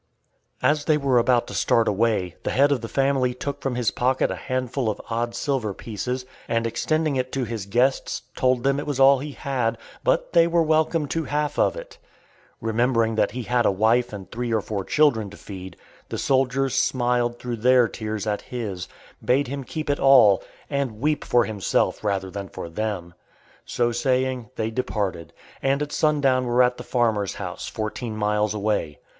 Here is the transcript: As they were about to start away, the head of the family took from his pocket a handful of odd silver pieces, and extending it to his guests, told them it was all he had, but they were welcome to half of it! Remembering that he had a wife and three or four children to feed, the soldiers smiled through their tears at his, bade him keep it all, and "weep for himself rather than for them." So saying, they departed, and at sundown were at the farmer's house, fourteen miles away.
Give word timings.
As 0.63 0.85
they 0.85 0.97
were 0.97 1.19
about 1.19 1.45
to 1.45 1.53
start 1.53 1.87
away, 1.87 2.35
the 2.41 2.49
head 2.49 2.71
of 2.71 2.81
the 2.81 2.87
family 2.87 3.35
took 3.35 3.61
from 3.61 3.75
his 3.75 3.91
pocket 3.91 4.31
a 4.31 4.35
handful 4.35 4.89
of 4.89 4.99
odd 5.11 5.35
silver 5.35 5.75
pieces, 5.75 6.25
and 6.47 6.65
extending 6.65 7.17
it 7.17 7.31
to 7.33 7.43
his 7.43 7.67
guests, 7.67 8.23
told 8.35 8.63
them 8.63 8.79
it 8.79 8.87
was 8.87 8.99
all 8.99 9.19
he 9.19 9.33
had, 9.33 9.77
but 10.03 10.33
they 10.33 10.47
were 10.47 10.63
welcome 10.63 11.07
to 11.09 11.25
half 11.25 11.59
of 11.59 11.75
it! 11.75 11.99
Remembering 12.61 13.13
that 13.13 13.29
he 13.29 13.43
had 13.43 13.63
a 13.63 13.71
wife 13.71 14.11
and 14.11 14.31
three 14.31 14.51
or 14.51 14.59
four 14.59 14.83
children 14.83 15.29
to 15.29 15.37
feed, 15.37 15.77
the 16.09 16.17
soldiers 16.17 16.73
smiled 16.73 17.37
through 17.37 17.57
their 17.57 17.87
tears 17.87 18.25
at 18.25 18.41
his, 18.41 18.87
bade 19.23 19.49
him 19.49 19.63
keep 19.63 19.87
it 19.87 19.99
all, 19.99 20.41
and 20.67 20.99
"weep 20.99 21.23
for 21.23 21.45
himself 21.45 22.03
rather 22.03 22.31
than 22.31 22.49
for 22.49 22.69
them." 22.69 23.13
So 23.65 23.91
saying, 23.91 24.49
they 24.55 24.71
departed, 24.71 25.31
and 25.61 25.79
at 25.83 25.91
sundown 25.91 26.45
were 26.47 26.63
at 26.63 26.77
the 26.77 26.83
farmer's 26.83 27.35
house, 27.35 27.67
fourteen 27.67 28.17
miles 28.17 28.55
away. 28.55 28.97